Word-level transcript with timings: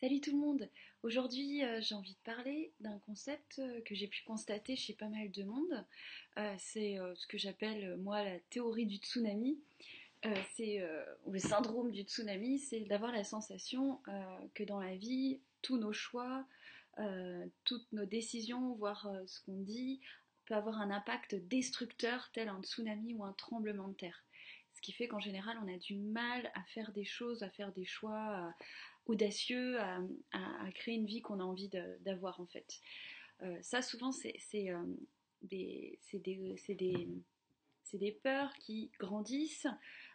Salut 0.00 0.20
tout 0.20 0.30
le 0.30 0.38
monde! 0.38 0.70
Aujourd'hui, 1.02 1.64
euh, 1.64 1.80
j'ai 1.80 1.96
envie 1.96 2.14
de 2.14 2.20
parler 2.20 2.72
d'un 2.78 3.00
concept 3.00 3.58
euh, 3.58 3.80
que 3.80 3.96
j'ai 3.96 4.06
pu 4.06 4.22
constater 4.22 4.76
chez 4.76 4.92
pas 4.92 5.08
mal 5.08 5.28
de 5.32 5.42
monde. 5.42 5.84
Euh, 6.36 6.54
c'est 6.56 6.98
ce 7.16 7.26
que 7.26 7.36
j'appelle 7.36 7.96
moi 7.96 8.22
la 8.22 8.38
théorie 8.50 8.86
du 8.86 8.98
tsunami. 8.98 9.58
c'est 10.54 10.86
le 11.26 11.38
syndrome 11.40 11.90
du 11.90 12.02
tsunami, 12.02 12.60
c'est 12.60 12.80
d'avoir 12.82 13.10
la 13.10 13.24
sensation 13.24 14.00
que 14.54 14.62
dans 14.62 14.80
la 14.80 14.94
vie, 14.94 15.40
tous 15.62 15.78
nos 15.78 15.92
choix, 15.92 16.46
toutes 17.64 17.92
nos 17.92 18.04
décisions, 18.04 18.74
voire 18.74 19.10
ce 19.26 19.40
qu'on 19.40 19.62
dit, 19.62 20.00
peut 20.46 20.54
avoir 20.54 20.80
un 20.80 20.92
impact 20.92 21.34
destructeur 21.34 22.30
tel 22.32 22.48
un 22.48 22.62
tsunami 22.62 23.14
ou 23.14 23.24
un 23.24 23.32
tremblement 23.32 23.88
de 23.88 23.94
terre. 23.94 24.22
Ce 24.74 24.80
qui 24.80 24.92
fait 24.92 25.08
qu'en 25.08 25.18
général, 25.18 25.58
on 25.64 25.74
a 25.74 25.76
du 25.76 25.96
mal 25.96 26.52
à 26.54 26.62
faire 26.62 26.92
des 26.92 27.04
choses, 27.04 27.42
à 27.42 27.50
faire 27.50 27.72
des 27.72 27.84
choix, 27.84 28.54
audacieux 29.08 29.78
à, 29.80 30.00
créer 30.74 30.94
une 30.94 31.06
vie 31.06 31.22
qu'on 31.22 31.40
a 31.40 31.44
envie 31.44 31.70
d'avoir 32.00 32.40
en 32.40 32.46
fait. 32.46 32.80
Euh, 33.42 33.58
ça 33.62 33.82
souvent 33.82 34.12
c'est 34.12 34.36
euh, 34.54 34.84
des, 35.42 35.98
des, 37.94 38.12
peurs 38.22 38.52
qui 38.54 38.90
grandissent 38.98 39.66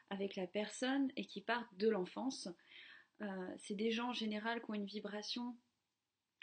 avec 0.10 0.36
la 0.36 0.48
personne 0.48 1.12
et 1.18 1.26
qui 1.26 1.42
partent 1.42 1.76
de 1.78 1.90
l'enfance. 1.90 2.48
Euh, 3.22 3.56
c'est 3.58 3.76
des 3.76 3.92
gens 3.92 4.10
en 4.10 4.14
général 4.14 4.62
qui 4.62 4.70
ont 4.70 4.76
une 4.76 4.86
vibration 4.86 5.56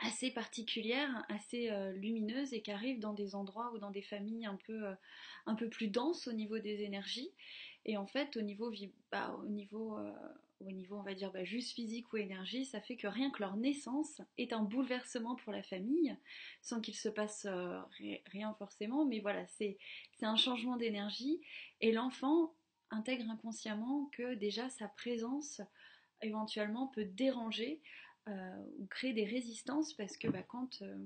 assez 0.02 0.30
particulière, 0.30 1.24
assez 1.28 1.70
lumineuse 1.92 2.54
et 2.54 2.62
qui 2.62 2.70
arrivent 2.70 3.00
dans 3.00 3.12
des 3.12 3.34
endroits 3.34 3.70
ou 3.74 3.78
dans 3.78 3.90
des 3.90 4.00
familles 4.00 4.46
un 4.46 4.56
peu, 4.56 5.68
plus 5.68 5.88
denses 5.88 6.26
au 6.26 6.32
niveau 6.32 6.58
des 6.58 6.82
énergies. 6.82 7.30
Et 7.84 7.98
en 7.98 8.06
fait, 8.06 8.34
au 8.38 8.40
niveau, 8.40 8.72
bah, 9.12 9.36
au 9.38 9.44
niveau 9.44 9.98
au 10.60 10.70
niveau, 10.70 10.96
on 10.96 11.02
va 11.02 11.14
dire, 11.14 11.32
bah, 11.32 11.44
juste 11.44 11.72
physique 11.72 12.12
ou 12.12 12.18
énergie, 12.18 12.64
ça 12.64 12.80
fait 12.80 12.96
que 12.96 13.06
rien 13.06 13.30
que 13.30 13.40
leur 13.40 13.56
naissance 13.56 14.20
est 14.38 14.52
un 14.52 14.62
bouleversement 14.62 15.36
pour 15.36 15.52
la 15.52 15.62
famille, 15.62 16.16
sans 16.60 16.80
qu'il 16.80 16.94
se 16.94 17.08
passe 17.08 17.46
euh, 17.46 17.78
rien 18.26 18.54
forcément, 18.54 19.06
mais 19.06 19.20
voilà, 19.20 19.46
c'est 19.46 19.78
un 20.22 20.36
changement 20.36 20.76
d'énergie, 20.76 21.40
et 21.80 21.92
l'enfant 21.92 22.54
intègre 22.90 23.30
inconsciemment 23.30 24.10
que 24.12 24.34
déjà 24.34 24.68
sa 24.68 24.88
présence 24.88 25.60
éventuellement 26.22 26.88
peut 26.88 27.04
déranger 27.04 27.80
euh, 28.28 28.64
ou 28.78 28.86
créer 28.86 29.12
des 29.12 29.24
résistances, 29.24 29.94
parce 29.94 30.16
que 30.16 30.28
bah, 30.28 30.42
quand 30.42 30.82
euh, 30.82 30.96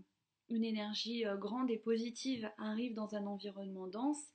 une 0.51 0.65
énergie 0.65 1.25
grande 1.39 1.71
et 1.71 1.79
positive 1.79 2.51
arrive 2.59 2.95
dans 2.95 3.15
un 3.15 3.27
environnement 3.27 3.87
dense, 3.87 4.31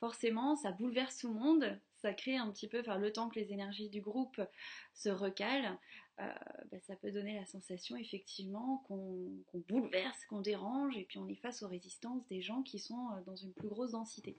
forcément, 0.00 0.56
ça 0.56 0.72
bouleverse 0.72 1.18
tout 1.18 1.32
le 1.32 1.38
monde, 1.38 1.78
ça 1.96 2.12
crée 2.12 2.36
un 2.36 2.50
petit 2.50 2.68
peu, 2.68 2.80
enfin, 2.80 2.98
le 2.98 3.12
temps 3.12 3.28
que 3.28 3.38
les 3.38 3.52
énergies 3.52 3.88
du 3.88 4.00
groupe 4.00 4.40
se 4.92 5.08
recalent, 5.08 5.78
euh, 6.20 6.32
bah, 6.70 6.78
ça 6.80 6.94
peut 6.96 7.10
donner 7.10 7.34
la 7.34 7.46
sensation 7.46 7.96
effectivement 7.96 8.84
qu'on 8.86 9.32
bouleverse, 9.68 10.24
qu'on 10.26 10.40
dérange, 10.40 10.96
et 10.96 11.04
puis 11.04 11.18
on 11.18 11.28
est 11.28 11.34
face 11.36 11.62
aux 11.62 11.68
résistances 11.68 12.26
des 12.28 12.40
gens 12.40 12.62
qui 12.62 12.78
sont 12.78 13.08
euh, 13.10 13.20
dans 13.26 13.36
une 13.36 13.52
plus 13.52 13.68
grosse 13.68 13.92
densité. 13.92 14.36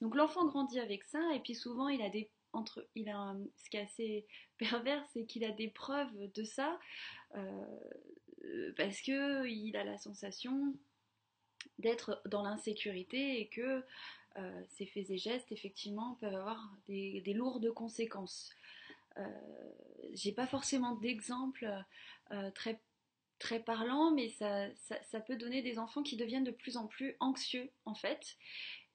Donc 0.00 0.14
l'enfant 0.14 0.46
grandit 0.46 0.80
avec 0.80 1.04
ça, 1.04 1.20
et 1.34 1.40
puis 1.40 1.54
souvent 1.54 1.88
il 1.88 2.00
a 2.02 2.08
des 2.08 2.30
entre, 2.52 2.86
il 2.94 3.08
a 3.10 3.36
ce 3.56 3.68
qui 3.68 3.76
est 3.76 3.82
assez 3.82 4.26
pervers, 4.58 5.04
c'est 5.12 5.26
qu'il 5.26 5.44
a 5.44 5.52
des 5.52 5.68
preuves 5.68 6.32
de 6.32 6.44
ça 6.44 6.78
euh, 7.34 8.72
parce 8.76 9.00
que 9.02 9.46
il 9.46 9.76
a 9.76 9.84
la 9.84 9.98
sensation 9.98 10.74
d'être 11.78 12.22
dans 12.26 12.42
l'insécurité 12.42 13.40
et 13.40 13.48
que 13.48 13.84
euh, 14.38 14.62
ces 14.68 14.86
faits 14.86 15.10
et 15.10 15.18
gestes, 15.18 15.52
effectivement, 15.52 16.16
peuvent 16.20 16.34
avoir 16.34 16.70
des, 16.86 17.22
lourdes 17.34 17.72
conséquences. 17.72 18.50
Euh, 19.18 19.24
j'ai 20.12 20.32
pas 20.32 20.46
forcément 20.46 20.94
d'exemple 20.96 21.66
euh, 22.32 22.50
très, 22.50 23.60
parlant, 23.60 24.10
mais 24.10 24.28
ça, 24.28 25.20
peut 25.26 25.36
donner 25.36 25.62
des 25.62 25.78
enfants 25.78 26.02
qui 26.02 26.16
deviennent 26.16 26.44
de 26.44 26.50
plus 26.50 26.76
en 26.76 26.86
plus 26.86 27.16
anxieux, 27.20 27.70
en 27.84 27.94
fait, 27.94 28.36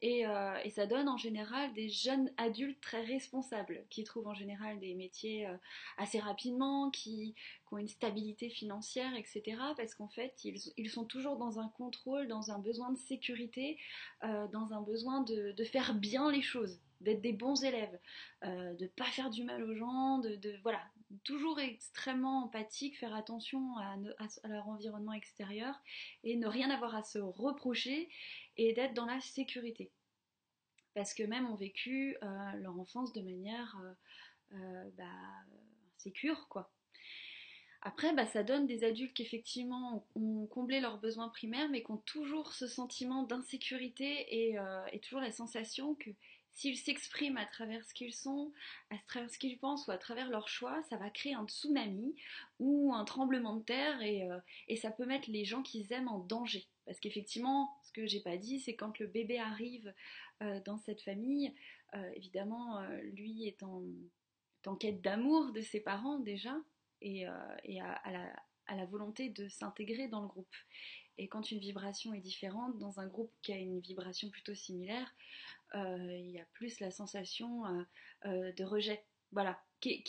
euh, 0.04 0.58
et, 0.64 0.70
ça 0.72 0.88
donne 0.88 1.08
en 1.08 1.18
général 1.18 1.74
des 1.74 1.90
jeunes 1.90 2.32
adultes 2.38 2.82
très 2.82 3.04
responsables, 3.04 3.84
qui 3.90 4.04
trouvent 4.04 4.28
en 4.28 4.34
général 4.34 4.80
des 4.80 4.96
métiers 4.96 5.46
euh, 5.48 5.56
assez 5.98 6.20
rapidement, 6.20 6.90
qui, 6.90 7.36
ont 7.72 7.78
une 7.78 7.88
stabilité 7.88 8.50
financière, 8.50 9.16
etc. 9.16 9.44
Parce 9.78 9.96
qu'en 9.96 10.10
fait, 10.10 10.34
ils, 10.44 10.90
sont 10.90 11.06
toujours 11.06 11.38
dans 11.38 11.60
un 11.60 11.70
contrôle, 11.70 12.28
dans 12.28 12.52
un 12.52 12.60
besoin 12.60 12.92
de 12.92 12.98
sécurité, 12.98 13.78
euh, 14.26 14.46
dans 14.48 14.74
un 14.74 14.82
besoin 14.82 15.22
de, 15.22 15.56
faire 15.64 15.94
bien 15.94 16.30
les 16.32 16.42
choses, 16.42 16.82
d'être 17.00 17.22
des 17.22 17.32
bons 17.32 17.64
élèves, 17.64 17.98
de 18.44 18.76
ne 18.78 18.88
pas 18.88 19.06
faire 19.06 19.30
du 19.30 19.46
mal 19.46 19.64
aux 19.64 19.74
gens, 19.74 20.18
de, 20.18 20.60
voilà, 20.64 20.82
toujours 21.24 21.60
extrêmement 21.60 22.44
empathique, 22.44 22.98
faire 22.98 23.16
attention 23.16 23.78
à, 23.78 23.96
leur 24.48 24.68
environnement 24.68 25.14
extérieur 25.14 25.76
et 26.24 26.36
ne 26.36 26.48
rien 26.48 26.70
avoir 26.70 26.96
à 26.96 27.04
se 27.04 27.20
reprocher 27.20 28.10
et 28.58 28.74
d'être 28.74 28.94
dans 28.94 29.06
la 29.06 29.20
sécurité. 29.20 29.92
Parce 30.94 31.14
que 31.14 31.24
même 31.24 31.50
ont 31.50 31.56
vécu 31.56 32.18
euh, 32.22 32.52
leur 32.60 32.78
enfance 32.80 33.14
de 33.14 33.22
manière 33.22 33.78
euh, 33.84 34.58
euh, 34.58 34.90
bah, 34.98 35.06
sécure, 35.98 36.48
quoi. 36.50 36.72
Après, 37.84 38.14
bah, 38.14 38.28
ça 38.28 38.44
donne 38.44 38.68
des 38.68 38.84
adultes 38.84 39.14
qui 39.16 39.24
effectivement 39.24 40.06
ont 40.16 40.46
comblé 40.46 40.80
leurs 40.82 41.00
besoins 41.00 41.30
primaires, 41.30 41.70
mais 41.70 41.82
qui 41.82 41.92
ont 41.92 41.98
toujours 41.98 42.54
ce 42.54 42.68
sentiment 42.68 43.24
d'insécurité 43.24 44.52
et, 44.52 44.58
toujours 45.00 45.22
la 45.22 45.32
sensation 45.32 45.96
que 45.96 46.12
s'ils 46.54 46.78
s'expriment 46.78 47.38
à 47.38 47.46
travers 47.46 47.84
ce 47.86 47.94
qu'ils 47.94 48.14
sont, 48.14 48.52
à 48.90 48.96
travers 49.08 49.30
ce 49.30 49.38
qu'ils 49.38 49.58
pensent 49.58 49.88
ou 49.88 49.92
à 49.92 49.98
travers 49.98 50.30
leurs 50.30 50.50
choix, 50.50 50.82
ça 50.84 50.98
va 50.98 51.10
créer 51.10 51.34
un 51.34 51.46
tsunami 51.48 52.16
ou 52.60 52.94
un 52.94 53.06
tremblement 53.06 53.56
de 53.56 53.64
terre 53.64 54.02
et, 54.02 54.30
euh, 54.30 54.40
ça 54.78 54.92
peut 54.92 55.06
mettre 55.06 55.30
les 55.30 55.46
gens 55.46 55.62
qu'ils 55.62 55.92
aiment 55.94 56.08
en 56.08 56.20
danger. 56.20 56.68
Parce 56.86 57.00
qu'effectivement, 57.00 57.78
ce 57.84 57.92
que 57.92 58.08
j'ai 58.08 58.20
pas 58.20 58.38
dit, 58.38 58.60
c'est 58.60 58.76
quand 58.76 59.00
le 59.00 59.08
bébé 59.08 59.40
arrive 59.40 59.94
euh, 60.42 60.60
dans 60.66 60.78
cette 60.78 61.02
famille, 61.02 61.54
euh, 61.94 62.12
évidemment, 62.16 62.82
lui 63.14 63.48
est 63.48 63.64
en, 63.64 63.84
quête 64.76 65.02
d'amour 65.02 65.52
de 65.52 65.62
ses 65.62 65.80
parents 65.80 66.20
déjà 66.20 66.56
et, 67.02 67.26
à 67.26 68.76
la 68.76 68.86
volonté 68.86 69.30
de 69.30 69.48
s'intégrer 69.50 70.08
dans 70.08 70.22
le 70.22 70.28
groupe. 70.28 70.56
Et 71.18 71.28
quand 71.28 71.52
une 71.52 71.60
vibration 71.60 72.14
est 72.14 72.22
différente, 72.22 72.78
dans 72.80 73.00
un 73.00 73.08
groupe 73.08 73.32
qui 73.42 73.54
a 73.54 73.58
une 73.58 73.80
vibration 73.80 74.30
plutôt 74.30 74.56
similaire, 74.56 75.14
euh, 75.76 76.18
il 76.18 76.32
y 76.32 76.40
a 76.40 76.46
plus 76.54 76.80
la 76.80 76.92
sensation 76.92 77.66
euh, 77.66 77.84
euh, 78.26 78.52
de 78.54 78.64
rejet. 78.64 79.04
Voilà, 79.32 79.62
qui, 79.80 80.04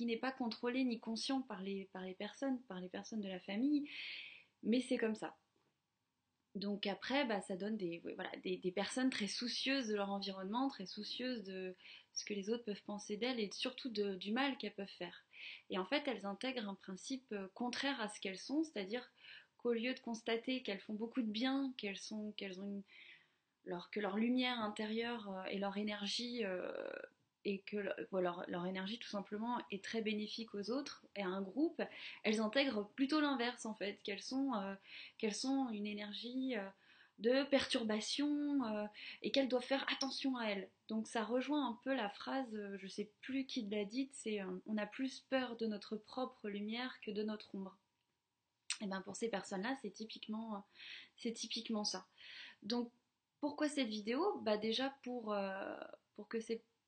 n'est 0.00 0.16
pas 0.16 0.32
contrôlé 0.32 0.84
ni 0.84 0.98
conscient 0.98 1.42
par 1.42 1.62
les, 1.62 1.88
personnes, 2.18 2.60
par 2.62 2.80
les 2.80 2.88
personnes 2.88 3.20
de 3.20 3.28
la 3.28 3.40
famille, 3.40 3.88
mais 4.62 4.80
c'est 4.80 4.98
comme 4.98 5.14
ça. 5.14 5.36
Donc 6.54 6.86
après, 6.88 7.24
bah, 7.24 7.40
ça 7.42 7.56
donne 7.56 7.76
des, 7.76 8.72
personnes 8.74 9.10
très 9.10 9.28
soucieuses 9.28 9.86
de 9.86 9.94
leur 9.94 10.10
environnement, 10.10 10.68
très 10.68 10.86
soucieuses 10.86 11.44
de 11.44 11.76
ce 12.14 12.24
que 12.24 12.34
les 12.34 12.50
autres 12.50 12.64
peuvent 12.64 12.82
penser 12.84 13.16
d'elles 13.16 13.38
et 13.38 13.50
surtout 13.52 13.90
du 13.90 14.32
mal 14.32 14.56
qu'elles 14.58 14.74
peuvent 14.74 14.88
faire. 14.98 15.24
Et 15.70 15.78
en 15.78 15.84
fait, 15.84 16.02
elles 16.08 16.26
intègrent 16.26 16.68
un 16.68 16.74
principe 16.74 17.32
contraire 17.54 18.00
à 18.00 18.08
ce 18.08 18.18
qu'elles 18.18 18.38
sont, 18.38 18.64
c'est-à-dire 18.64 19.08
qu'au 19.58 19.72
lieu 19.72 19.94
de 19.94 20.00
constater 20.00 20.62
qu'elles 20.62 20.80
font 20.80 20.94
beaucoup 20.94 21.22
de 21.22 21.30
bien, 21.30 21.72
qu'elles 21.76 21.98
sont, 21.98 22.32
qu'elles 22.36 22.60
ont 22.60 22.68
une, 22.68 22.82
que 23.90 24.00
leur 24.00 24.16
lumière 24.16 24.60
intérieure 24.60 25.28
euh, 25.30 25.44
et 25.50 25.58
leur 25.58 25.76
énergie 25.76 26.44
euh, 26.44 26.70
et 27.44 27.60
que 27.60 27.76
leur, 28.12 28.66
énergie 28.66 28.98
tout 28.98 29.08
simplement 29.08 29.58
est 29.70 29.82
très 29.82 30.02
bénéfique 30.02 30.54
aux 30.54 30.70
autres 30.70 31.06
et 31.16 31.22
à 31.22 31.28
un 31.28 31.40
groupe, 31.40 31.80
elles 32.24 32.40
intègrent 32.40 32.86
plutôt 32.94 33.20
l'inverse 33.20 33.64
en 33.64 33.74
fait, 33.74 34.02
qu'elles 34.02 34.22
sont, 34.22 34.52
euh, 34.54 34.74
qu'elles 35.16 35.34
sont 35.34 35.70
une 35.70 35.86
énergie 35.86 36.56
de 37.20 37.44
perturbation 37.44 38.88
et 39.22 39.30
qu'elles 39.30 39.48
doivent 39.48 39.64
faire 39.64 39.86
attention 39.90 40.36
à 40.36 40.46
elles. 40.46 40.68
Donc 40.88 41.06
ça 41.06 41.24
rejoint 41.24 41.66
un 41.68 41.78
peu 41.84 41.94
la 41.94 42.10
phrase, 42.10 42.54
je 42.76 42.86
sais 42.86 43.10
plus 43.22 43.46
qui 43.46 43.62
l'a 43.62 43.84
dite, 43.84 44.10
c'est 44.12 44.40
on 44.66 44.76
a 44.76 44.86
plus 44.86 45.20
peur 45.30 45.56
de 45.56 45.66
notre 45.66 45.96
propre 45.96 46.50
lumière 46.50 47.00
que 47.00 47.12
de 47.12 47.22
notre 47.22 47.54
ombre. 47.54 47.78
Et 48.80 48.86
bien 48.86 49.00
pour 49.02 49.16
ces 49.16 49.28
personnes-là, 49.28 49.76
c'est 49.82 49.90
typiquement, 49.90 50.64
c'est 51.16 51.32
typiquement 51.32 51.84
ça. 51.84 52.06
Donc 52.62 52.90
pourquoi 53.40 53.68
cette 53.68 53.88
vidéo? 53.88 54.40
Bah 54.42 54.56
déjà 54.56 54.90
pour, 55.02 55.32
euh, 55.32 55.76
pour 56.16 56.28
que 56.28 56.38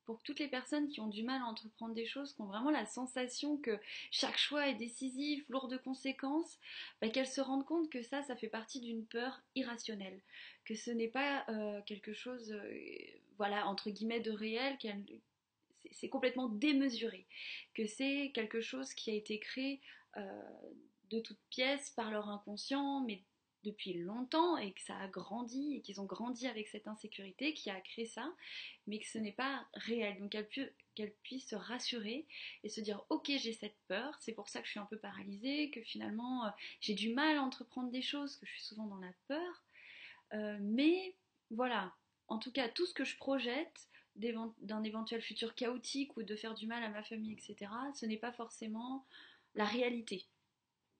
pour 0.04 0.22
toutes 0.24 0.40
les 0.40 0.48
personnes 0.48 0.88
qui 0.88 1.00
ont 1.00 1.06
du 1.06 1.22
mal 1.22 1.40
à 1.40 1.44
entreprendre 1.44 1.94
des 1.94 2.04
choses, 2.04 2.32
qui 2.32 2.40
ont 2.40 2.46
vraiment 2.46 2.72
la 2.72 2.84
sensation 2.84 3.56
que 3.58 3.78
chaque 4.10 4.38
choix 4.38 4.66
est 4.66 4.74
décisif, 4.74 5.44
lourd 5.48 5.68
de 5.68 5.76
conséquences, 5.76 6.58
bah, 7.00 7.08
qu'elles 7.08 7.28
se 7.28 7.40
rendent 7.40 7.64
compte 7.64 7.88
que 7.90 8.02
ça, 8.02 8.22
ça 8.24 8.34
fait 8.34 8.48
partie 8.48 8.80
d'une 8.80 9.04
peur 9.04 9.40
irrationnelle, 9.54 10.20
que 10.64 10.74
ce 10.74 10.90
n'est 10.90 11.06
pas 11.06 11.44
euh, 11.48 11.80
quelque 11.82 12.12
chose, 12.12 12.50
euh, 12.50 12.80
voilà, 13.36 13.68
entre 13.68 13.90
guillemets, 13.90 14.18
de 14.18 14.32
réel, 14.32 14.76
c'est 15.92 16.08
complètement 16.08 16.48
démesuré, 16.48 17.24
que 17.74 17.86
c'est 17.86 18.32
quelque 18.34 18.60
chose 18.60 18.92
qui 18.94 19.10
a 19.10 19.14
été 19.14 19.38
créé 19.38 19.80
de 20.16 21.20
toutes 21.20 21.40
pièces 21.50 21.90
par 21.90 22.10
leur 22.10 22.28
inconscient, 22.28 23.00
mais 23.00 23.22
depuis 23.64 23.94
longtemps 23.94 24.56
et 24.56 24.72
que 24.72 24.80
ça 24.80 24.96
a 24.98 25.08
grandi 25.08 25.76
et 25.76 25.82
qu'ils 25.82 26.00
ont 26.00 26.06
grandi 26.06 26.46
avec 26.46 26.68
cette 26.68 26.88
insécurité 26.88 27.52
qui 27.52 27.70
a 27.70 27.80
créé 27.80 28.06
ça, 28.06 28.32
mais 28.86 28.98
que 28.98 29.06
ce 29.06 29.18
n'est 29.18 29.32
pas 29.32 29.66
réel. 29.74 30.18
Donc 30.18 30.36
qu'elle 30.94 31.12
puisse 31.22 31.48
se 31.48 31.56
rassurer 31.56 32.26
et 32.64 32.68
se 32.68 32.80
dire 32.80 33.04
ok 33.10 33.26
j'ai 33.26 33.52
cette 33.52 33.76
peur, 33.86 34.16
c'est 34.20 34.32
pour 34.32 34.48
ça 34.48 34.60
que 34.60 34.66
je 34.66 34.72
suis 34.72 34.80
un 34.80 34.86
peu 34.86 34.98
paralysée, 34.98 35.70
que 35.70 35.82
finalement 35.82 36.46
euh, 36.46 36.50
j'ai 36.80 36.94
du 36.94 37.12
mal 37.12 37.36
à 37.36 37.42
entreprendre 37.42 37.90
des 37.90 38.02
choses, 38.02 38.36
que 38.36 38.46
je 38.46 38.52
suis 38.52 38.64
souvent 38.64 38.86
dans 38.86 38.98
la 38.98 39.12
peur. 39.28 39.64
Euh, 40.32 40.58
mais 40.60 41.14
voilà, 41.50 41.92
en 42.28 42.38
tout 42.38 42.52
cas 42.52 42.68
tout 42.68 42.86
ce 42.86 42.94
que 42.94 43.04
je 43.04 43.16
projette 43.16 43.88
d'un 44.16 44.82
éventuel 44.82 45.22
futur 45.22 45.54
chaotique 45.54 46.16
ou 46.16 46.22
de 46.22 46.36
faire 46.36 46.54
du 46.54 46.66
mal 46.66 46.82
à 46.82 46.88
ma 46.88 47.02
famille, 47.02 47.32
etc., 47.32 47.70
ce 47.94 48.04
n'est 48.06 48.18
pas 48.18 48.32
forcément 48.32 49.06
la 49.54 49.64
réalité. 49.64 50.26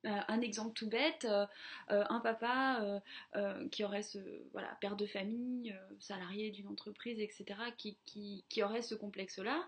Euh, 0.07 0.21
un 0.29 0.41
exemple 0.41 0.73
tout 0.73 0.89
bête, 0.89 1.27
euh, 1.27 1.47
euh, 1.91 2.05
un 2.09 2.21
papa 2.21 3.03
qui 3.71 3.85
aurait 3.85 4.03
ce 4.03 4.19
voilà, 4.53 4.69
père 4.81 4.97
de 4.97 5.07
famille, 5.07 5.75
salarié 5.99 6.51
d'une 6.51 6.69
entreprise, 6.69 7.21
etc., 7.21 7.45
qui, 7.77 7.99
qui, 8.07 8.63
aurait 8.63 8.83
ce 8.83 8.95
complexe-là, 8.95 9.67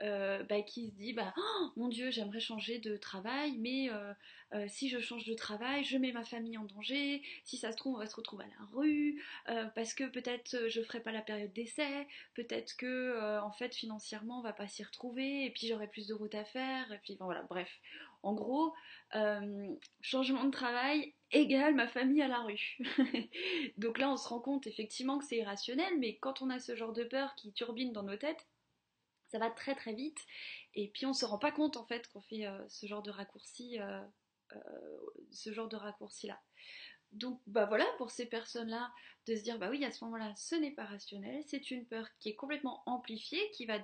bah, 0.00 0.62
qui 0.62 0.88
se 0.88 0.94
dit 0.94 1.12
bah, 1.12 1.32
oh, 1.36 1.70
mon 1.76 1.88
Dieu, 1.88 2.10
j'aimerais 2.10 2.40
changer 2.40 2.78
de 2.78 2.96
travail, 2.96 3.56
mais 3.58 3.90
si 4.68 4.88
je 4.88 4.98
change 5.00 5.24
de 5.24 5.34
travail, 5.34 5.84
je 5.84 5.96
mets 5.98 6.12
ma 6.12 6.24
famille 6.24 6.58
en 6.58 6.64
danger, 6.64 7.22
si 7.44 7.56
ça 7.56 7.72
se 7.72 7.76
trouve, 7.76 7.96
on 7.96 7.98
va 7.98 8.06
se 8.06 8.16
retrouver 8.16 8.44
à 8.44 8.60
la 8.60 8.66
rue, 8.72 9.22
parce 9.74 9.94
que 9.94 10.04
peut-être 10.04 10.68
je 10.68 10.82
ferai 10.82 11.00
pas 11.00 11.12
la 11.12 11.22
période 11.22 11.52
d'essai, 11.52 12.06
peut-être 12.34 12.76
que 12.76 13.38
en 13.40 13.52
fait 13.52 13.74
financièrement 13.74 14.40
on 14.40 14.42
va 14.42 14.52
pas 14.52 14.68
s'y 14.68 14.82
retrouver, 14.82 15.44
et 15.44 15.50
puis 15.50 15.68
j'aurai 15.68 15.86
plus 15.86 16.06
de 16.06 16.14
route 16.14 16.34
à 16.34 16.44
faire, 16.44 16.92
et 16.92 16.98
puis 16.98 17.16
voilà, 17.20 17.42
bref. 17.44 17.70
En 18.22 18.34
gros, 18.34 18.74
euh, 19.14 19.74
changement 20.00 20.44
de 20.44 20.50
travail 20.50 21.14
égale 21.32 21.74
ma 21.74 21.88
famille 21.88 22.22
à 22.22 22.28
la 22.28 22.40
rue. 22.40 22.78
Donc 23.78 23.98
là, 23.98 24.10
on 24.10 24.16
se 24.16 24.28
rend 24.28 24.40
compte 24.40 24.66
effectivement 24.66 25.18
que 25.18 25.24
c'est 25.24 25.38
irrationnel, 25.38 25.98
mais 25.98 26.18
quand 26.18 26.42
on 26.42 26.50
a 26.50 26.58
ce 26.58 26.76
genre 26.76 26.92
de 26.92 27.04
peur 27.04 27.34
qui 27.34 27.52
turbine 27.52 27.92
dans 27.92 28.02
nos 28.02 28.16
têtes, 28.16 28.46
ça 29.28 29.38
va 29.38 29.50
très 29.50 29.74
très 29.74 29.94
vite. 29.94 30.18
Et 30.74 30.88
puis 30.88 31.06
on 31.06 31.12
se 31.12 31.24
rend 31.24 31.38
pas 31.38 31.52
compte 31.52 31.76
en 31.76 31.86
fait 31.86 32.08
qu'on 32.08 32.20
fait 32.20 32.46
euh, 32.46 32.68
ce 32.68 32.86
genre 32.86 33.02
de 33.02 33.10
raccourci, 33.10 33.80
euh, 33.80 34.00
ce 35.30 35.52
genre 35.52 35.68
de 35.68 35.76
raccourci 35.76 36.26
là. 36.26 36.40
Donc 37.12 37.40
bah 37.46 37.66
voilà 37.66 37.86
pour 37.98 38.10
ces 38.10 38.26
personnes-là 38.26 38.92
de 39.26 39.34
se 39.34 39.42
dire 39.42 39.58
bah 39.58 39.68
oui 39.68 39.84
à 39.84 39.90
ce 39.90 40.04
moment-là 40.04 40.32
ce 40.36 40.54
n'est 40.54 40.70
pas 40.70 40.84
rationnel, 40.84 41.42
c'est 41.46 41.70
une 41.70 41.84
peur 41.84 42.06
qui 42.20 42.28
est 42.28 42.36
complètement 42.36 42.82
amplifiée, 42.86 43.50
qui 43.52 43.66
va, 43.66 43.78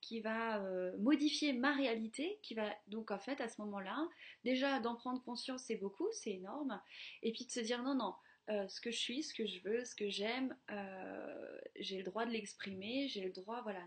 qui 0.00 0.20
va 0.20 0.62
euh, 0.62 0.96
modifier 0.98 1.52
ma 1.52 1.74
réalité, 1.74 2.38
qui 2.42 2.54
va 2.54 2.72
donc 2.86 3.10
en 3.10 3.18
fait 3.18 3.40
à 3.40 3.48
ce 3.48 3.60
moment-là 3.62 4.08
déjà 4.44 4.78
d'en 4.78 4.94
prendre 4.94 5.22
conscience 5.24 5.64
c'est 5.64 5.76
beaucoup, 5.76 6.06
c'est 6.12 6.32
énorme, 6.32 6.80
et 7.22 7.32
puis 7.32 7.46
de 7.46 7.50
se 7.50 7.60
dire 7.60 7.82
non 7.82 7.94
non 7.94 8.14
euh, 8.50 8.68
ce 8.68 8.80
que 8.80 8.92
je 8.92 8.98
suis, 8.98 9.22
ce 9.24 9.34
que 9.34 9.44
je 9.44 9.60
veux, 9.60 9.84
ce 9.84 9.94
que 9.94 10.08
j'aime, 10.08 10.56
euh, 10.70 11.60
j'ai 11.80 11.98
le 11.98 12.04
droit 12.04 12.26
de 12.26 12.30
l'exprimer, 12.30 13.08
j'ai 13.08 13.24
le 13.24 13.32
droit 13.32 13.60
voilà 13.62 13.82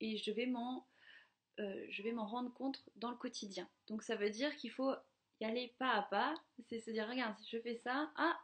et 0.00 0.16
je 0.18 0.30
m'en 0.46 0.86
je 1.58 2.02
vais 2.02 2.12
m'en 2.12 2.26
rendre 2.26 2.52
compte 2.52 2.84
dans 2.96 3.10
le 3.10 3.16
quotidien. 3.16 3.66
Donc 3.88 4.02
ça 4.02 4.14
veut 4.14 4.28
dire 4.28 4.54
qu'il 4.56 4.70
faut 4.70 4.92
y 5.40 5.44
aller 5.44 5.74
pas 5.78 5.92
à 5.92 6.02
pas, 6.02 6.34
c'est 6.68 6.80
se 6.80 6.90
dire 6.90 7.08
regarde 7.08 7.36
si 7.38 7.48
je 7.50 7.60
fais 7.60 7.76
ça, 7.76 8.10
ah 8.16 8.38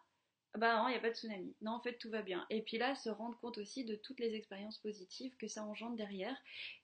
bah 0.58 0.76
non, 0.76 0.88
il 0.88 0.92
n'y 0.92 0.98
a 0.98 1.00
pas 1.00 1.08
de 1.08 1.14
tsunami. 1.14 1.54
Non, 1.62 1.72
en 1.72 1.80
fait, 1.80 1.96
tout 1.96 2.10
va 2.10 2.20
bien. 2.20 2.46
Et 2.50 2.60
puis 2.60 2.76
là, 2.76 2.94
se 2.94 3.08
rendre 3.08 3.38
compte 3.40 3.56
aussi 3.56 3.84
de 3.84 3.94
toutes 3.94 4.20
les 4.20 4.34
expériences 4.34 4.78
positives 4.78 5.34
que 5.36 5.48
ça 5.48 5.64
engendre 5.64 5.96
derrière 5.96 6.36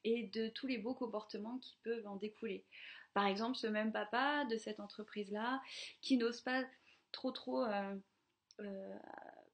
et 0.05 0.29
de 0.29 0.49
tous 0.49 0.67
les 0.67 0.79
beaux 0.79 0.95
comportements 0.95 1.59
qui 1.59 1.77
peuvent 1.83 2.07
en 2.07 2.17
découler. 2.17 2.65
Par 3.13 3.27
exemple, 3.27 3.57
ce 3.57 3.67
même 3.67 3.93
papa 3.93 4.47
de 4.47 4.57
cette 4.57 4.81
entreprise-là 4.81 5.61
qui 6.01 6.17
n'ose 6.17 6.41
pas 6.41 6.65
trop 7.13 7.31
trop 7.31 7.63
euh, 7.65 7.95
euh, 8.61 8.99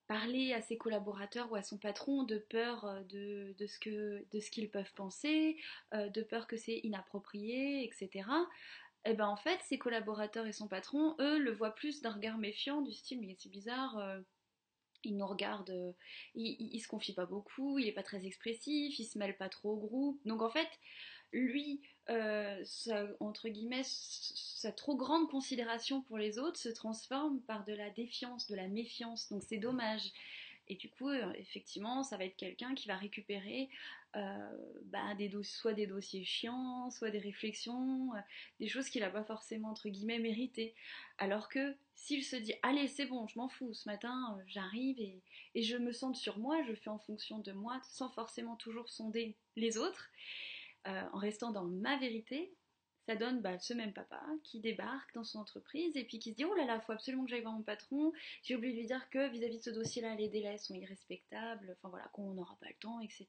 parler 0.06 0.52
à 0.52 0.60
ses 0.60 0.76
collaborateurs 0.76 1.50
ou 1.50 1.56
à 1.56 1.62
son 1.62 1.78
patron 1.78 2.22
de 2.22 2.38
peur 2.38 2.84
euh, 2.84 3.00
de, 3.08 3.66
ce 3.66 4.50
qu'ils 4.50 4.70
peuvent 4.70 4.92
penser, 4.94 5.56
de 5.92 6.22
peur 6.22 6.46
que 6.46 6.56
c'est 6.56 6.78
inapproprié, 6.84 7.84
etc 7.84 8.22
et 8.24 8.83
eh 9.04 9.14
ben 9.14 9.26
en 9.26 9.36
fait, 9.36 9.60
ses 9.62 9.78
collaborateurs 9.78 10.46
et 10.46 10.52
son 10.52 10.68
patron, 10.68 11.14
eux, 11.20 11.38
le 11.38 11.52
voient 11.52 11.74
plus 11.74 12.00
d'un 12.00 12.12
regard 12.12 12.38
méfiant, 12.38 12.80
du 12.80 12.92
style 12.92 13.20
mais 13.20 13.36
c'est 13.38 13.50
bizarre, 13.50 13.98
euh, 13.98 14.20
il 15.04 15.16
nous 15.16 15.26
regarde, 15.26 15.70
euh, 15.70 15.92
il, 16.34 16.80
se 16.80 16.88
confie 16.88 17.12
pas 17.12 17.26
beaucoup, 17.26 17.78
il 17.78 17.86
est 17.86 17.92
pas 17.92 18.02
très 18.02 18.24
expressif, 18.26 18.98
il 18.98 19.04
se 19.04 19.18
mêle 19.18 19.36
pas 19.36 19.50
trop 19.50 19.72
au 19.72 19.76
groupe. 19.76 20.20
Donc 20.24 20.40
en 20.40 20.48
fait, 20.48 20.68
lui, 21.32 21.82
euh, 22.08 22.64
entre 23.20 23.48
guillemets, 23.48 23.82
sa 23.84 24.72
trop 24.72 24.96
grande 24.96 25.28
considération 25.30 26.02
pour 26.02 26.16
les 26.16 26.38
autres 26.38 26.58
se 26.58 26.70
transforme 26.70 27.40
par 27.42 27.64
de 27.64 27.74
la 27.74 27.90
défiance, 27.90 28.46
de 28.46 28.56
la 28.56 28.68
méfiance. 28.68 29.28
Donc 29.28 29.42
c'est 29.42 29.58
dommage. 29.58 30.12
Et 30.68 30.76
du 30.76 30.88
coup, 30.90 31.08
euh, 31.08 31.32
effectivement, 31.34 32.02
ça 32.02 32.16
va 32.16 32.24
être 32.24 32.36
quelqu'un 32.36 32.74
qui 32.74 32.88
va 32.88 32.96
récupérer 32.96 33.68
euh, 34.16 34.50
bah, 34.84 35.14
des 35.14 35.30
soit 35.42 35.74
des 35.74 35.86
dossiers 35.86 36.24
chiants, 36.24 36.90
soit 36.90 37.10
des 37.10 37.18
réflexions, 37.18 38.14
euh, 38.14 38.20
des 38.60 38.68
choses 38.68 38.88
qu'il 38.88 39.02
n'a 39.02 39.10
pas 39.10 39.24
forcément, 39.24 39.70
entre 39.70 39.88
guillemets, 39.88 40.18
méritées. 40.18 40.74
Alors 41.18 41.48
que 41.48 41.76
s'il 41.94 42.24
se 42.24 42.36
dit, 42.36 42.54
allez, 42.62 42.88
c'est 42.88 43.06
bon, 43.06 43.26
je 43.26 43.38
m'en 43.38 43.48
fous, 43.48 43.74
ce 43.74 43.88
matin, 43.88 44.38
j'arrive 44.46 44.98
et, 45.00 45.20
et, 45.54 45.62
je 45.62 45.76
me 45.76 45.92
sens 45.92 46.18
sur 46.18 46.38
moi, 46.38 46.62
je 46.66 46.74
fais 46.74 46.90
en 46.90 46.98
fonction 46.98 47.38
de 47.38 47.52
moi, 47.52 47.80
sans 47.82 48.10
forcément 48.10 48.56
toujours 48.56 48.88
sonder 48.88 49.36
les 49.56 49.78
autres, 49.78 50.10
en 50.86 51.18
restant 51.18 51.50
dans 51.50 51.64
ma 51.64 51.96
vérité, 51.96 52.52
ça 53.06 53.16
donne 53.16 53.40
bah, 53.40 53.58
ce 53.58 53.74
même 53.74 53.92
papa 53.92 54.22
qui 54.42 54.60
débarque 54.60 55.12
dans 55.14 55.24
son 55.24 55.38
entreprise 55.40 55.96
et 55.96 56.04
puis 56.04 56.18
qui 56.18 56.30
se 56.30 56.36
dit 56.36 56.44
oh 56.44 56.54
là 56.54 56.64
là, 56.64 56.80
faut 56.80 56.92
absolument 56.92 57.24
que 57.24 57.30
j'aille 57.30 57.42
voir 57.42 57.54
mon 57.54 57.62
patron. 57.62 58.12
J'ai 58.42 58.56
oublié 58.56 58.72
de 58.74 58.78
lui 58.78 58.86
dire 58.86 59.10
que 59.10 59.28
vis-à-vis 59.28 59.58
de 59.58 59.62
ce 59.62 59.70
dossier-là, 59.70 60.14
les 60.14 60.28
délais 60.28 60.58
sont 60.58 60.74
irrespectables, 60.74 61.76
enfin 61.76 61.90
voilà, 61.90 62.08
qu'on 62.12 62.32
n'aura 62.32 62.56
pas 62.60 62.68
le 62.68 62.76
temps, 62.80 63.00
etc. 63.00 63.26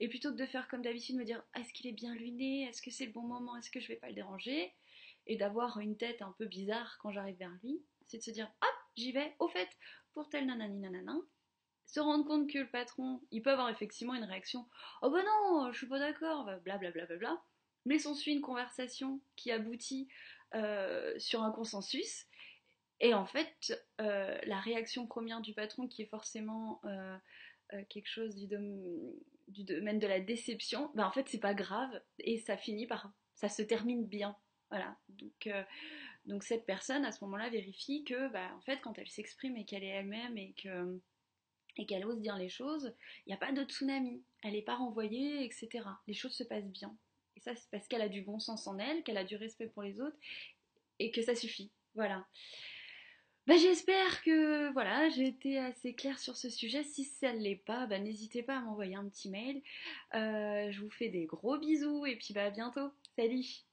Et 0.00 0.08
plutôt 0.08 0.30
que 0.30 0.36
de 0.36 0.46
faire 0.46 0.68
comme 0.68 0.82
d'habitude, 0.82 1.16
me 1.16 1.24
dire 1.24 1.42
est-ce 1.56 1.72
qu'il 1.72 1.86
est 1.86 1.92
bien 1.92 2.14
luné, 2.14 2.68
est-ce 2.68 2.82
que 2.82 2.90
c'est 2.90 3.06
le 3.06 3.12
bon 3.12 3.22
moment, 3.22 3.56
est-ce 3.56 3.70
que 3.70 3.80
je 3.80 3.88
vais 3.88 3.96
pas 3.96 4.08
le 4.08 4.14
déranger, 4.14 4.72
et 5.26 5.36
d'avoir 5.36 5.78
une 5.78 5.96
tête 5.96 6.22
un 6.22 6.34
peu 6.38 6.46
bizarre 6.46 6.98
quand 7.00 7.10
j'arrive 7.10 7.36
vers 7.36 7.56
lui, 7.62 7.82
c'est 8.06 8.18
de 8.18 8.22
se 8.22 8.30
dire 8.30 8.50
hop, 8.62 8.74
j'y 8.96 9.12
vais, 9.12 9.34
au 9.38 9.48
fait, 9.48 9.68
pour 10.12 10.28
tel 10.28 10.46
nanani 10.46 10.78
nanana, 10.78 11.16
se 11.86 12.00
rendre 12.00 12.24
compte 12.24 12.50
que 12.50 12.58
le 12.58 12.68
patron, 12.68 13.20
il 13.30 13.42
peut 13.42 13.50
avoir 13.50 13.68
effectivement 13.68 14.14
une 14.14 14.24
réaction 14.24 14.66
oh 15.02 15.10
bah 15.10 15.22
non, 15.22 15.72
je 15.72 15.78
suis 15.78 15.86
pas 15.86 15.98
d'accord, 15.98 16.44
blablabla. 16.44 16.90
Bla 16.90 17.06
bla 17.06 17.16
bla 17.16 17.44
mais 17.84 17.98
s'ensuit 17.98 18.32
une 18.32 18.40
conversation 18.40 19.20
qui 19.36 19.50
aboutit 19.50 20.08
euh, 20.54 21.18
sur 21.18 21.42
un 21.42 21.50
consensus. 21.50 22.26
Et 23.00 23.12
en 23.12 23.26
fait, 23.26 23.86
euh, 24.00 24.38
la 24.44 24.60
réaction 24.60 25.06
première 25.06 25.40
du 25.40 25.52
patron, 25.52 25.88
qui 25.88 26.02
est 26.02 26.06
forcément 26.06 26.80
euh, 26.84 27.16
quelque 27.88 28.08
chose 28.08 28.36
du, 28.36 28.46
domaine 29.64 29.98
de 29.98 30.06
la 30.06 30.20
déception, 30.20 30.90
ben 30.94 31.06
en 31.06 31.12
fait, 31.12 31.28
c'est 31.28 31.40
pas 31.40 31.54
grave 31.54 32.00
et 32.20 32.38
ça 32.38 32.56
finit 32.56 32.86
par. 32.86 33.12
ça 33.34 33.48
se 33.48 33.62
termine 33.62 34.06
bien. 34.06 34.36
Voilà. 34.70 34.96
Donc, 35.08 35.48
donc 36.24 36.44
cette 36.44 36.66
personne, 36.66 37.04
à 37.04 37.12
ce 37.12 37.22
moment-là, 37.24 37.50
vérifie 37.50 38.04
que, 38.04 38.28
ben, 38.28 38.50
en 38.56 38.60
fait, 38.62 38.80
quand 38.80 38.96
elle 38.98 39.08
s'exprime 39.08 39.56
et 39.56 39.64
qu'elle 39.64 39.84
est 39.84 39.88
elle-même 39.88 40.38
et 40.38 40.54
que 40.54 41.00
et 41.76 41.86
qu'elle 41.86 42.06
ose 42.06 42.20
dire 42.20 42.36
les 42.36 42.48
choses, 42.48 42.94
il 43.26 43.30
n'y 43.30 43.34
a 43.34 43.38
pas 43.38 43.52
de 43.52 43.62
tsunami, 43.64 44.22
elle 44.42 44.52
n'est 44.52 44.62
pas 44.62 44.76
renvoyée, 44.76 45.44
etc. 45.44 45.84
Les 46.06 46.14
choses 46.14 46.34
se 46.34 46.44
passent 46.44 46.70
bien. 46.70 46.96
Et 47.36 47.40
ça, 47.40 47.54
c'est 47.54 47.70
parce 47.70 47.88
qu'elle 47.88 48.02
a 48.02 48.08
du 48.08 48.22
bon 48.22 48.38
sens 48.38 48.66
en 48.66 48.78
elle, 48.78 49.02
qu'elle 49.02 49.18
a 49.18 49.24
du 49.24 49.36
respect 49.36 49.66
pour 49.68 49.82
les 49.82 50.00
autres 50.00 50.16
et 50.98 51.10
que 51.10 51.22
ça 51.22 51.34
suffit. 51.34 51.70
Voilà. 51.94 52.26
Bah, 53.46 53.56
j'espère 53.58 54.22
que 54.22 54.72
voilà, 54.72 55.10
j'ai 55.10 55.26
été 55.26 55.58
assez 55.58 55.94
claire 55.94 56.18
sur 56.18 56.36
ce 56.36 56.48
sujet. 56.48 56.82
Si 56.82 57.04
ça 57.04 57.32
ne 57.32 57.40
l'est 57.40 57.62
pas, 57.66 57.86
bah, 57.86 57.98
n'hésitez 57.98 58.42
pas 58.42 58.56
à 58.56 58.60
m'envoyer 58.60 58.96
un 58.96 59.06
petit 59.08 59.28
mail. 59.28 59.62
Euh, 60.14 60.70
je 60.70 60.80
vous 60.80 60.90
fais 60.90 61.10
des 61.10 61.26
gros 61.26 61.58
bisous 61.58 62.06
et 62.06 62.16
puis 62.16 62.32
bah, 62.32 62.46
à 62.46 62.50
bientôt. 62.50 62.90
Salut 63.16 63.64